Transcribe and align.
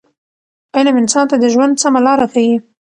علم 0.75 0.95
انسان 1.01 1.25
ته 1.31 1.35
د 1.41 1.45
ژوند 1.53 1.73
سمه 1.83 1.99
لاره 2.05 2.27
ښیي. 2.33 2.55